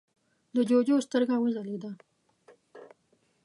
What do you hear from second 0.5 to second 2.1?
د جُوجُو سترګه وځلېده: